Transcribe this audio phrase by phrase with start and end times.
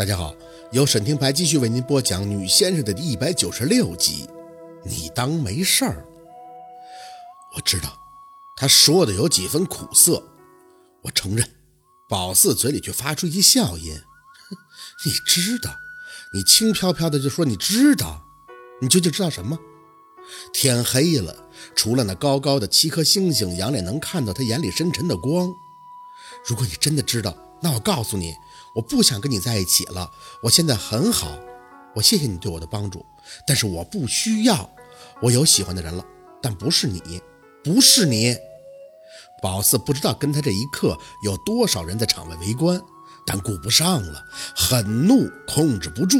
[0.00, 0.34] 大家好，
[0.72, 4.26] 由沈听牌继续为您播讲《女先生》的第一百九十六集。
[4.82, 6.06] 你当没事儿？
[7.54, 8.00] 我知道，
[8.56, 10.26] 他说的有几分苦涩。
[11.02, 11.46] 我承认，
[12.08, 13.94] 宝四嘴里却发出一笑音。
[15.04, 15.70] 你知道？
[16.32, 18.22] 你轻飘飘的就说你知道？
[18.80, 19.58] 你究竟知道什么？
[20.50, 21.44] 天黑了，
[21.76, 25.52] 除了那高高的七颗星星，杨脸能看到他眼里深沉的光。
[26.46, 28.34] 如果你真的知道，那我告诉你。
[28.76, 30.10] 我不想跟你在一起了，
[30.42, 31.38] 我现在很好，
[31.94, 33.04] 我谢谢你对我的帮助，
[33.46, 34.70] 但是我不需要，
[35.20, 36.04] 我有喜欢的人了，
[36.40, 37.20] 但不是你，
[37.64, 38.36] 不是你。
[39.42, 42.80] 宝四不知道跟他这一刻有多少人在场外围观，
[43.26, 46.18] 但顾不上了，很怒，控制不住，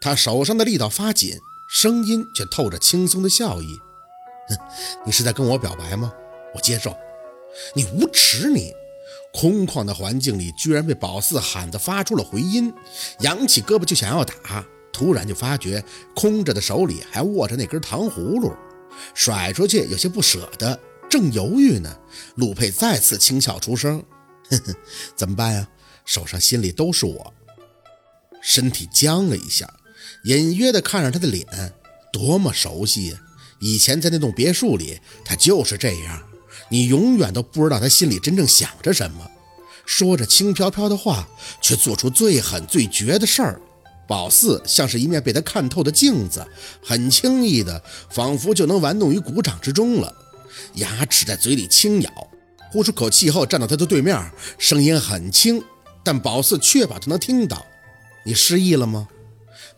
[0.00, 1.38] 他手上的力道发紧，
[1.70, 3.80] 声音却透着轻松的笑意。
[4.48, 4.56] 哼，
[5.06, 6.12] 你是在跟我表白吗？
[6.54, 6.96] 我接受，
[7.74, 8.72] 你无耻，你。
[9.34, 12.72] 空旷的环境里，居然被宝四喊得发出了回音，
[13.20, 15.84] 扬起胳膊就想要打，突然就发觉
[16.14, 18.54] 空着的手里还握着那根糖葫芦，
[19.12, 20.78] 甩出去有些不舍得，
[21.10, 21.98] 正犹豫呢，
[22.36, 24.00] 陆佩再次轻笑出声
[24.50, 24.74] ：“呵呵，
[25.16, 25.68] 怎么办呀？
[26.04, 27.34] 手上心里都是我。”
[28.40, 29.68] 身体僵了一下，
[30.22, 31.46] 隐约的看着他的脸，
[32.12, 33.20] 多么熟悉呀！
[33.58, 36.22] 以前在那栋别墅里，他就是这样。
[36.68, 39.30] 你永远都不知道他心里真正想着什么，
[39.86, 41.28] 说着轻飘飘的话，
[41.60, 43.60] 却做出最狠最绝的事儿。
[44.06, 46.46] 宝四像是一面被他看透的镜子，
[46.82, 50.12] 很轻易的，仿佛就能玩弄于股掌之中了。
[50.74, 52.10] 牙齿在嘴里轻咬，
[52.70, 55.62] 呼出口气后站到他的对面，声音很轻，
[56.02, 57.64] 但宝四确保他能听到。
[58.24, 59.08] 你失忆了吗？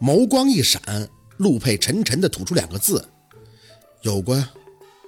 [0.01, 3.09] 眸光一闪，陆佩沉沉的吐出两个字：
[4.03, 4.49] 有关。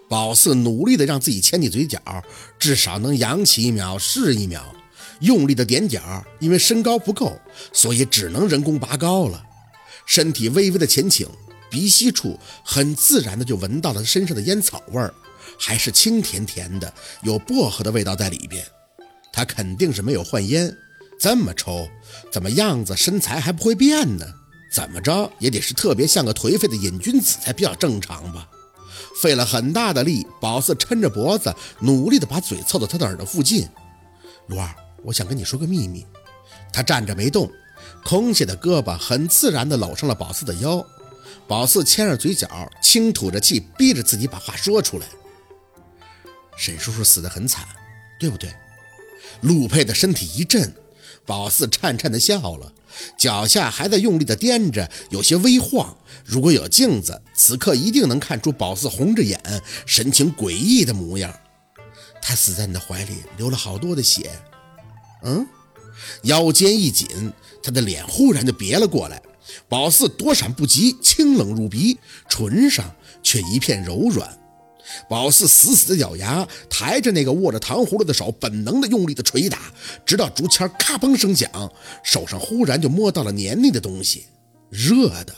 [0.08, 2.00] 宝四努力的让自己牵起嘴角，
[2.58, 4.74] 至少能扬起一秒是一秒，
[5.20, 7.38] 用力的踮脚，因为身高不够，
[7.72, 9.44] 所以只能人工拔高了。
[10.06, 11.28] 身体微微的前倾，
[11.70, 15.12] 鼻息处很自然的就闻到了身上的烟草味儿，
[15.58, 18.64] 还是清甜甜的，有薄荷的味道在里边。
[19.30, 20.74] 他肯定是没有换烟，
[21.20, 21.86] 这么抽，
[22.32, 24.24] 怎么样子身材还不会变呢？
[24.72, 28.48] 怎么着也得是特别像个颓废的瘾君子才比较正常吧。
[29.16, 33.68] 费了很大的力，宝四抻着脖子，努力的把嘴凑到他的耳朵附近。
[34.46, 36.06] 罗二，我想跟你说个秘密。
[36.72, 37.50] 他站着没动，
[38.04, 40.84] 空姐的胳膊很自然的搂上了宝四的腰。
[41.46, 45.06] 宝四牵着嘴角，轻吐着气，逼着自己把话说出来。
[46.56, 47.66] 沈叔叔死得很惨，
[48.20, 48.54] 对不对？
[49.40, 50.74] 陆佩的身体一震，
[51.24, 52.72] 宝四颤颤的笑了。
[53.16, 55.96] 脚下还在用力地颠着，有些微晃。
[56.24, 59.40] 如果有镜子，此刻一定能看出宝四红着眼，
[59.86, 61.34] 神情诡异的模样。
[62.20, 64.30] 他死在你的怀里，流了好多的血。
[65.22, 65.46] 嗯，
[66.24, 67.32] 腰间一紧，
[67.62, 69.22] 他的脸忽然就别了过来。
[69.68, 71.98] 宝四躲闪不及，清冷入鼻，
[72.28, 74.38] 唇上却一片柔软。
[75.08, 79.72] 宝四死死的咬牙，抬着那个握着糖葫芦的手，本能的用力的捶打，
[80.06, 81.50] 直到竹签咔嘣声响，
[82.02, 84.26] 手上忽然就摸到了黏腻的东西，
[84.70, 85.34] 热的，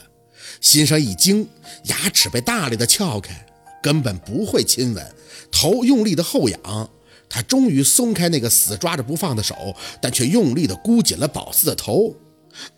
[0.59, 1.47] 心上一惊，
[1.85, 3.45] 牙齿被大力的撬开，
[3.81, 5.15] 根本不会亲吻，
[5.51, 6.89] 头用力的后仰，
[7.29, 12.15] 他终于松开那个死抓着不放的手，但却用力的箍紧了宝四的头，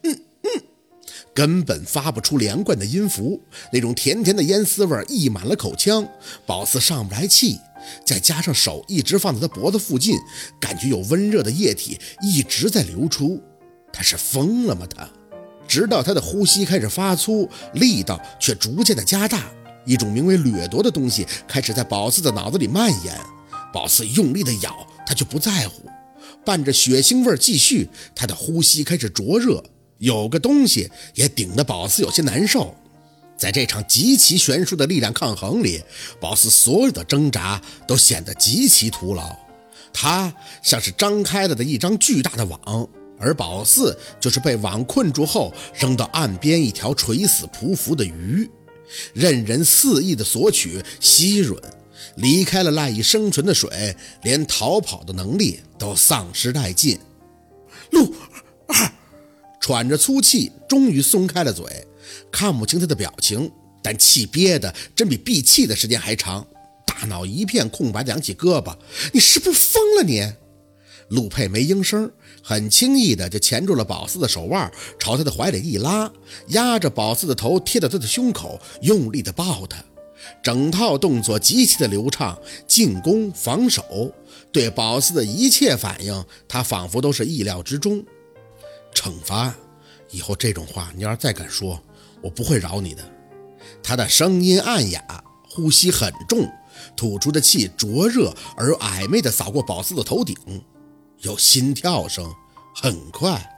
[0.04, 0.20] 嗯。
[1.34, 6.08] 根本发不出连贯的音符，那种甜甜的烟丝味溢满了口腔，
[6.46, 7.60] 宝四上不来气，
[8.06, 10.16] 再加上手一直放在他脖子附近，
[10.60, 13.42] 感觉有温热的液体一直在流出，
[13.92, 14.88] 他是疯了吗？
[14.96, 15.10] 他，
[15.68, 19.52] 直到他的呼吸开始发粗，力道却逐渐的加大，
[19.86, 23.20] 一种名为掠夺的东西开始在宝四的脑子里蔓延，
[23.74, 25.90] 宝四用力的咬，他却不在乎，
[26.46, 29.64] 伴着血腥味继续，他的呼吸开始灼热。
[30.04, 32.76] 有个东西也顶得宝四有些难受，
[33.38, 35.82] 在这场极其悬殊的力量抗衡里，
[36.20, 39.34] 宝四所有的挣扎都显得极其徒劳。
[39.94, 42.86] 他像是张开了的一张巨大的网，
[43.18, 48.50] 而宝四就是被网困住后扔到岸边一条垂死匍匐的鱼，
[49.14, 51.58] 任人肆意的索取吸吮，
[52.18, 57.00] 离开了赖以生存的水，连逃跑的能力都丧失殆尽。
[57.92, 58.14] 陆
[58.68, 58.92] 二。
[59.64, 61.64] 喘着粗气，终于松开了嘴，
[62.30, 63.50] 看不清他的表情，
[63.82, 66.46] 但气憋的真比闭气的时间还长。
[66.86, 68.76] 大脑一片空白，扬起胳膊
[69.14, 70.04] ：“你是不是疯了？
[70.04, 70.30] 你！”
[71.08, 72.12] 陆佩没应声，
[72.42, 74.70] 很轻易的就钳住了宝四的手腕，
[75.00, 76.12] 朝他的怀里一拉，
[76.50, 79.82] 压着宝四的头贴到他的胸口，用力的抱他。
[80.44, 82.38] 整套动作极其的流畅，
[82.68, 84.14] 进攻、防守，
[84.52, 88.04] 对宝四的一切反应，他仿佛都是意料之中。
[88.94, 89.54] 惩罚，
[90.12, 91.82] 以后这种话你要是再敢说，
[92.22, 93.04] 我不会饶你的。
[93.82, 96.50] 他的声音暗哑，呼吸很重，
[96.96, 100.36] 吐出的气灼热而又暧昧地扫过宝四的头顶，
[101.20, 102.32] 有心跳声，
[102.76, 103.50] 很快。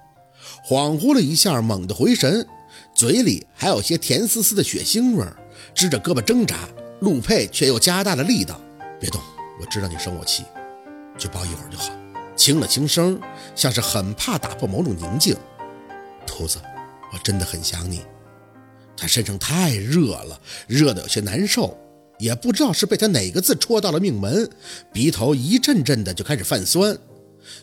[0.68, 2.48] 恍惚了一下，猛地回神，
[2.96, 5.36] 嘴里还有些甜丝丝的血腥味儿，
[5.74, 6.68] 支着胳膊挣扎。
[7.02, 8.60] 陆佩却又加大了力道
[9.00, 9.22] ：“别动，
[9.60, 10.44] 我知道你生我气，
[11.18, 11.92] 就抱一会儿就好。”
[12.36, 13.20] 轻了轻声，
[13.56, 15.36] 像是很怕打破某种宁静。
[16.28, 16.60] 兔子，
[17.14, 18.02] 我真的很想你。
[18.98, 21.78] 他身上太热了，热得有些难受，
[22.20, 24.50] 也不知道是被他哪个字戳到了命门，
[24.94, 26.98] 鼻头一阵阵的就开始泛酸。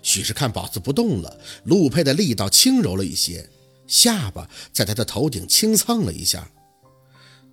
[0.03, 3.49] 许是看宝子不动了，陆佩的力道轻柔了一些，
[3.87, 6.49] 下巴在他的头顶轻蹭了一下。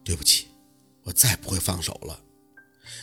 [0.04, 0.48] 对不起，
[1.04, 2.20] 我再不会放手了。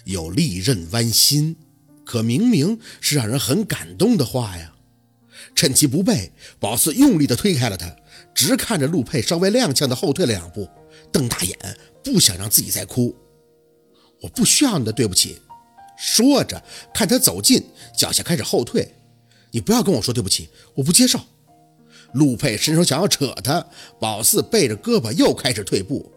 [0.04, 1.56] 有利刃剜心，
[2.06, 4.72] 可明明是让人很感动的话呀。
[5.54, 7.94] 趁其不备，宝四用力地推开了他，
[8.34, 10.68] 直看着陆佩稍微踉跄地后退了两步，
[11.10, 11.58] 瞪大眼，
[12.04, 13.14] 不想让自己再哭。
[14.22, 15.38] 我不需要你的对不起。
[15.98, 16.62] 说着，
[16.94, 17.62] 看他走近，
[17.96, 18.94] 脚下开始后退。
[19.50, 21.18] 你不要跟我说对不起，我不接受。
[22.12, 23.66] 陆佩伸手想要扯他，
[23.98, 26.12] 宝四背着胳膊又开始退步。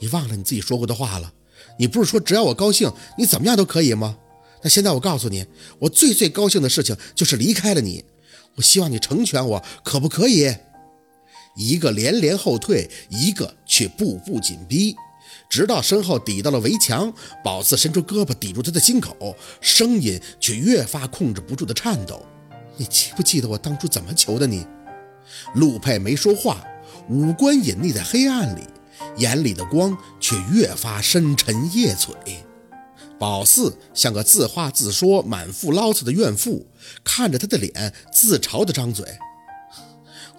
[0.00, 1.32] 你忘了你自己说过的话了？
[1.78, 4.16] 你不是说只要我高兴，你怎么样都可以吗？
[4.64, 5.44] 那现在我告诉你，
[5.78, 8.02] 我最最高兴的事情就是离开了你。
[8.56, 10.56] 我希望你成全我，可不可以？
[11.54, 14.96] 一个连连后退，一个却步步紧逼，
[15.50, 17.12] 直到身后抵到了围墙，
[17.44, 22.24] 宝四伸出胳膊抵住他的心口，声音却越发控制不住的颤抖。
[22.78, 24.66] 你记不记得我当初怎么求的你？
[25.56, 26.64] 陆佩没说话，
[27.10, 28.62] 五官隐匿在黑暗里，
[29.18, 32.14] 眼里的光却越发深沉夜璀。
[33.24, 36.66] 宝四像个自话自说、满腹牢骚的怨妇，
[37.02, 39.02] 看着他的脸，自嘲地张嘴：“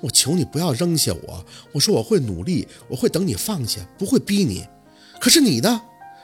[0.02, 4.68] 我求你不要扔下我，我说我会努力，我会等你放下，不会逼你。
[5.20, 5.82] 可是你呢？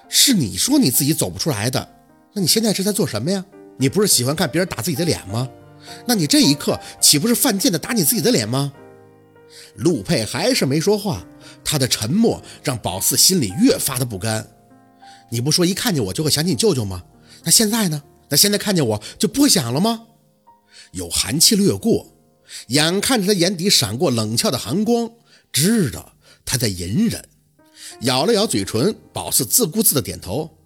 [0.08, 1.96] 是你说你自己走不出来的，
[2.34, 3.44] 那你现在是在做什么呀？
[3.78, 5.50] 你不是喜欢看别人打自己的脸吗？”
[6.06, 8.72] 那你这一刻岂不是犯贱的打你自己的脸吗？
[9.78, 11.26] 陆佩还是没说话，
[11.66, 14.48] 他的沉默让宝四心里越发的不甘。
[15.32, 17.04] 你不说一看见我就会想起你舅舅吗？
[17.44, 18.04] 那现在呢？
[18.30, 20.08] 那现在看见我就不会想了吗？
[20.92, 22.16] 有寒气掠过，
[22.68, 25.12] 眼看着他眼底闪过冷峭的寒光，
[25.52, 26.14] 知道
[26.46, 27.24] 他在隐忍。
[28.02, 30.58] 咬了咬嘴唇，宝四自顾自的点头：“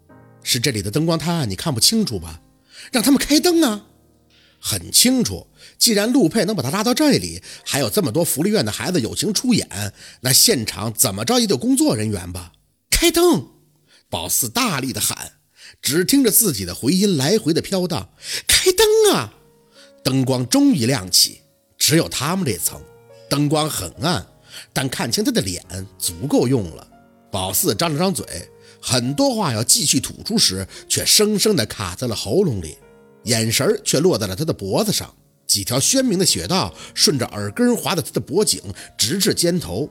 [0.43, 2.41] 是这里的灯光太暗，你看不清楚吧？
[2.91, 3.87] 让他们开灯啊！”
[4.59, 5.47] 很清楚，
[5.77, 12.51] 既然陆佩能把他拉到这里，还有这么多福利院的孩子友情出演，那现场怎么着也得工作人员吧？
[12.89, 13.47] 开灯！
[14.09, 15.33] 宝四大力的喊，
[15.81, 18.09] 只听着自己的回音来回的飘荡
[18.47, 19.33] ：“开灯啊！”
[20.03, 21.41] 灯光终于亮起，
[21.77, 22.79] 只有他们这层，
[23.29, 24.25] 灯光很暗，
[24.71, 25.63] 但看清他的脸
[25.97, 26.87] 足够用了。
[27.31, 28.25] 宝四张了张嘴，
[28.79, 32.77] 很多话要继续吐出时，却生生的卡在了喉咙里。
[33.23, 35.11] 眼神却落在了他的脖子上，
[35.47, 38.61] 几条鲜明的血道顺着耳根滑到他的脖颈，
[38.95, 39.89] 直至肩头。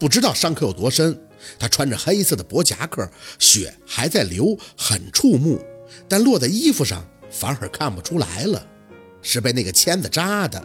[0.00, 1.16] 不知道伤口有多深。
[1.58, 3.08] 他穿着黑色的薄夹克，
[3.38, 5.58] 血还在流，很触目，
[6.08, 8.66] 但落在衣服上反而看不出来了，
[9.20, 10.62] 是被那个签子扎的。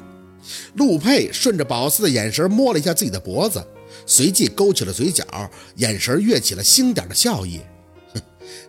[0.75, 3.65] 陆佩顺着宝四的眼神摸了一下自己的脖子，
[4.06, 5.25] 随即勾起了嘴角，
[5.75, 7.61] 眼神跃起了星点的笑意。
[8.13, 8.21] 哼，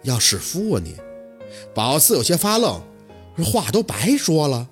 [0.02, 0.96] 要是夫啊你！
[1.74, 2.82] 宝四有些发愣。
[3.44, 4.68] 话都白说了，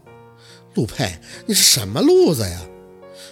[0.75, 2.61] 陆佩，你是什么路子呀？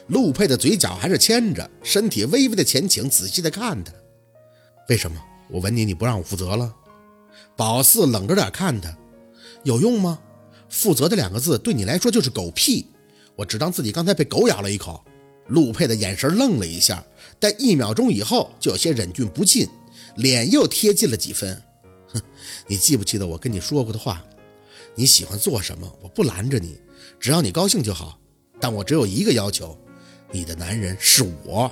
[0.09, 3.93] 陆佩的嘴角还是牵着，身体微微的前倾，仔细的看他。
[4.89, 5.19] 为什么
[5.49, 6.75] 我吻你，你不让我负责了？
[7.57, 8.95] 宝四冷着脸看他，
[9.63, 10.19] 有用吗？
[10.69, 12.87] 负责的两个字对你来说就是狗屁。
[13.37, 15.03] 我只当自己刚才被狗咬了一口。
[15.49, 17.05] 陆佩的眼神愣了一下，
[17.39, 19.69] 但一秒钟以后就有些忍俊不禁，
[20.17, 21.63] 脸又贴近了几分。
[22.09, 22.21] 哼，
[22.67, 24.25] 你记不记得我跟你说过的话？
[24.95, 25.91] 你喜欢做什么？
[26.01, 26.79] 我不拦着你，
[27.21, 28.19] 只要你高兴就好。
[28.59, 29.77] 但我只有一个要求，
[30.35, 31.71] 你的男人是我。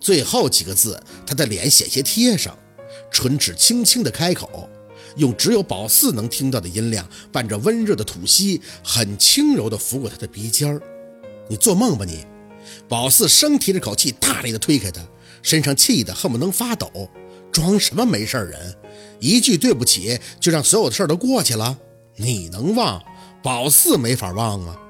[0.00, 2.56] 最后几个字，他的脸险些贴上，
[3.12, 4.66] 唇齿轻轻的开口，
[5.16, 10.80] 用只有宝四能听到的音量，伴着温热的吐息，很轻柔的拂过他的鼻尖儿。
[11.48, 12.24] 你做梦吧你！
[12.88, 15.02] 宝四生提着口气，大力的推开他，
[15.42, 17.10] 身上气得恨不能发抖。
[17.52, 18.74] 装什么没事人？
[19.20, 21.76] 一句对不起，就让所有的事儿都过去了？
[22.16, 23.04] 你能忘，
[23.42, 24.80] 宝四没法忘啊。